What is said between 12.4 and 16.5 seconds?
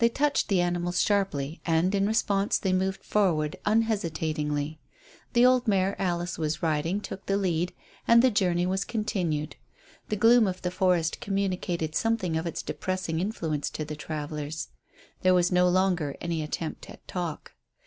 its depressing influence to the travellers. There was no longer any